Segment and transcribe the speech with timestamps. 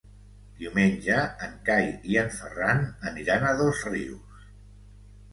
[0.59, 1.17] Diumenge
[1.47, 4.41] en Cai i en Ferran aniran a Dosrius.